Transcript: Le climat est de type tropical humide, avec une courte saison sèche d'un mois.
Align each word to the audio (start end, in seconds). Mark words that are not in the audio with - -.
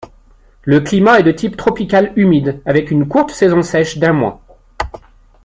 Le 0.63 0.79
climat 0.79 1.19
est 1.19 1.23
de 1.23 1.31
type 1.31 1.55
tropical 1.55 2.11
humide, 2.15 2.59
avec 2.65 2.89
une 2.89 3.07
courte 3.07 3.29
saison 3.29 3.61
sèche 3.61 3.99
d'un 3.99 4.13
mois. 4.13 4.41